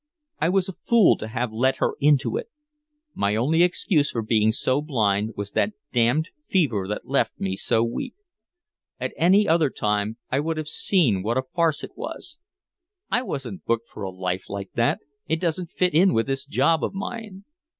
[0.39, 2.49] I was a fool to have let her into it.
[3.13, 7.83] My only excuse for being so blind was that damned fever that left me so
[7.83, 8.15] weak.
[8.99, 12.39] At any other time I would have seen what a farce it was.
[13.11, 15.01] I wasn't booked for a life like that.
[15.27, 17.45] It doesn't fit in with this job of mine."